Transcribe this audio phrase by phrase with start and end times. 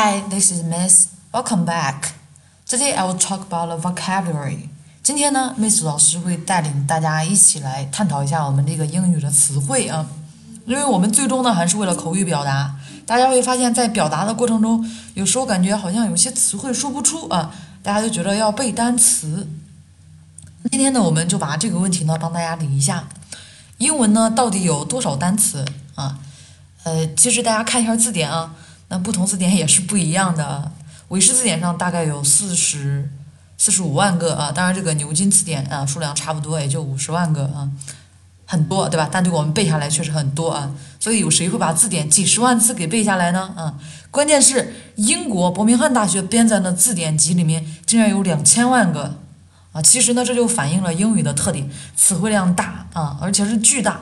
[0.00, 1.08] Hi, this is Miss.
[1.32, 2.12] Welcome back.
[2.68, 4.68] Today I will talk about the vocabulary.
[5.02, 10.06] 今天呢，Miss 老师会带领大家一起来探讨一下我们这个英语的词汇啊，
[10.66, 12.76] 因为我们最终呢还是为了口语表达。
[13.06, 17.52] 大家会发现，在表达的过程中，有时候感觉好像有些词汇说不出啊，
[17.82, 19.48] 大家就觉得要背单词。
[20.70, 23.08] 今天呢，我们就把这个问题呢帮大家理一下。
[23.78, 25.64] 英文呢到底有多少单词
[25.96, 26.20] 啊？
[26.84, 28.54] 呃，其实大家看一下字典啊。
[28.88, 30.72] 那不同字典也是不一样的，
[31.08, 33.10] 韦氏字典上大概有四十
[33.56, 37.68] 四十五万个啊，当然这个牛津词典啊数量差不多，也就五十万个啊，
[38.46, 39.08] 很多对吧？
[39.10, 43.52] 但对我们背下来确实很多啊，所以有谁会把字典几十万字给背下来呢？
[43.56, 43.74] 啊，
[44.10, 49.16] 关键是英国伯明翰大学编纂的字典集里面竟然有两千万个
[49.72, 54.00] 啊，其实呢这就反映了英语的特点，词汇量大啊，而且是巨大。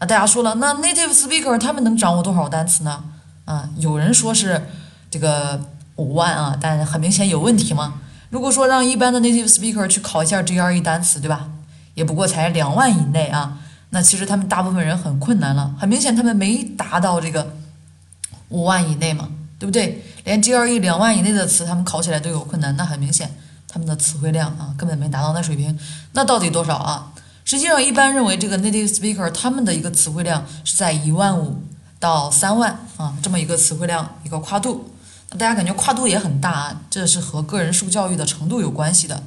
[0.00, 3.02] 那大家说了，那 native speaker 他们能掌握多少单词呢？
[3.48, 4.68] 啊，有人说是
[5.10, 5.58] 这个
[5.96, 7.94] 五万啊，但很明显有问题嘛。
[8.28, 11.48] 如果说让一般的 native speaker 去考一下 GRE 单词，对吧？
[11.94, 13.56] 也不过才两万以内啊。
[13.88, 17.54] 那其实他们大部分人很困难了，很明显他们没达到这个
[18.50, 20.04] 五万以内嘛，对不对？
[20.24, 23.34] 连 GRE 两万以内的词他们考起来都有困难，那很明显
[23.66, 25.78] 他们的词汇量啊根本没达到那水平。
[26.12, 27.12] 那到底多少啊？
[27.46, 31.62] 实际上一般认为这个 native speaker 他们的一个词汇量是在一万五。
[32.00, 34.92] 到三万啊，这么一个词汇量一个跨度，
[35.30, 39.22] 那大家感觉跨度也很大啊，这是和个人受教育的程度有关系的。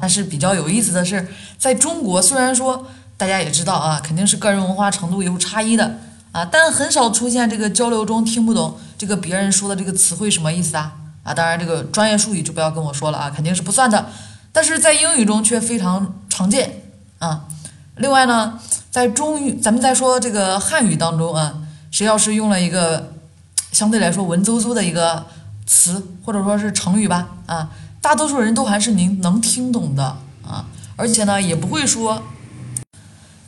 [0.00, 1.26] 但是比较有意思的是，
[1.58, 5.98] 在中国虽然说大家也知道啊，肯定是个人文化程度有差异的
[6.30, 10.92] 啊，但很少出现这个交流中听不懂这个别人说的这个词汇什么意思啊
[11.24, 14.06] 啊，当然这个专业术语就不要跟我说了啊，肯定是不算的。
[14.52, 16.82] 但是在英语中却非常常见
[17.18, 17.46] 啊。
[17.96, 21.54] 另外呢，在中语，咱们在说这个汉语当中啊。
[21.98, 23.12] 谁要是用了一个
[23.72, 25.26] 相对来说文绉绉的一个
[25.66, 32.22] 词，或者说是成语吧，啊，大多数人都还是您能听懂的啊，而且呢也不会说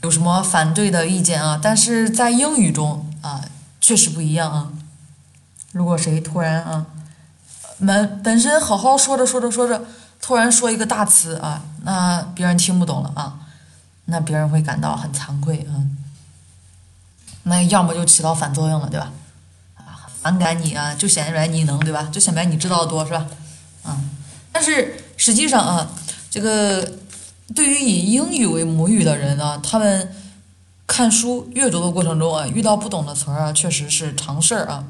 [0.02, 1.60] 有什么反对的意见啊。
[1.62, 3.40] 但是在英语中啊，
[3.80, 4.72] 确实不一样啊。
[5.70, 6.86] 如果谁突然啊，
[7.78, 9.84] 本本身好好说着说着说着，
[10.20, 13.38] 突然说一个大词啊，那别人听不懂了啊，
[14.06, 15.78] 那别人会感到很惭愧啊。
[17.44, 19.12] 那要么就起到反作用了，对吧？
[19.76, 22.08] 啊，反感你啊，就显出来你能，对吧？
[22.12, 23.26] 就显摆你知道的多，是吧？
[23.86, 24.10] 嗯，
[24.52, 25.90] 但是实际上啊，
[26.30, 26.92] 这个
[27.54, 30.14] 对于以英语为母语的人啊，他们
[30.86, 34.84] 看书阅读的过程中啊，遇到不懂的词儿啊，确实是常事儿啊。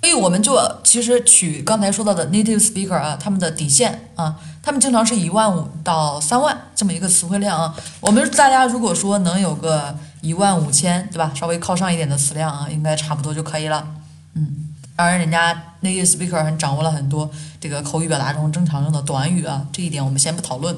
[0.00, 7.74] 所以我们就其实取刚才说到的 native speaker 啊，他们的底线啊，他们经常是一万五到三万这么一个词汇量啊。
[8.00, 11.30] 我们大家如果说能有个一万五千，对吧？
[11.34, 13.86] 稍微靠上一点的词量啊，应该差不多就可以了。
[14.34, 17.30] 嗯，当然人家 native speaker 还掌握了很多
[17.60, 20.76] 这个口语表达中正常用的短语啊，这一点我们先不讨论，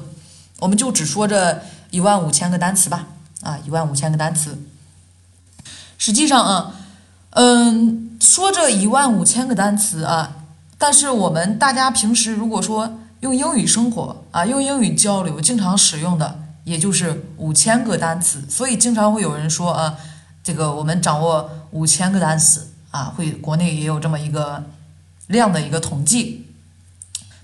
[0.59, 3.07] 我们就只说这一万五千个单词吧。
[3.41, 4.57] 啊，一万五千个单词，
[5.97, 6.75] 实际上啊，
[7.31, 8.03] 嗯。
[8.19, 10.37] 说这一万五千个单词啊，
[10.79, 19.95] 但是我们大家平时如果说用英语生活啊，用英语交流，经常使用的也就是五千个单词，所以经常会有人说啊，
[20.43, 24.65] 这个我们掌握五千个单词啊，会国内也有这么一个
[25.27, 26.45] 量的一个统计，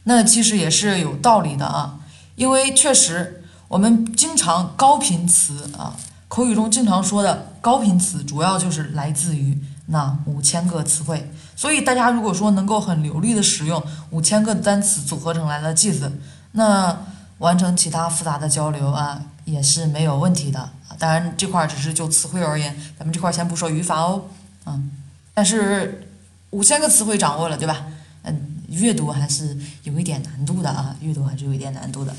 [0.03, 1.99] 那其实也是有道理的啊，
[2.35, 5.95] 因为确实我们经常高频词啊，
[6.27, 9.57] 口语中经常说的高频词，主要就是来自于。
[9.87, 16.09] 那五千个词汇，所以大家如果说能够很流利的使用五千个单词组合成来的句子，
[16.53, 16.97] 那
[17.43, 20.71] 完成其他复杂的交流啊也是没有问题的。
[20.97, 24.29] 当然这块只是就词汇而言，咱们这块先不说语法哦，
[24.65, 24.89] 嗯，
[25.33, 26.07] 但是
[26.51, 27.85] 五千个词汇掌握了，对吧？
[28.21, 32.15] 嗯，阅读还是有一点难度的啊，阅读还是有一点难度的。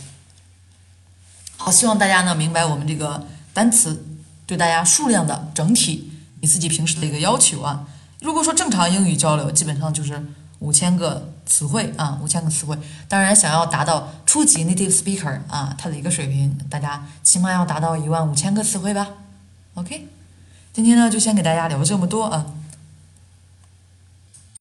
[1.57, 4.05] 好，希望大家呢明白我们这个单词
[4.47, 6.13] 对大家数量的整体。
[6.43, 7.87] 你自己平时的一个要求啊，
[8.21, 10.23] 如果说正常英语交流，基本上就是
[10.61, 12.79] 五千个词汇啊，五千个词汇。
[13.09, 19.09] 当然，想要达到初级 native speaker 啊，它的一个水平，大家起码要达到一万五千个词汇吧。
[19.75, 20.09] OK，
[20.73, 22.47] 今天呢就先给大家聊这么多啊。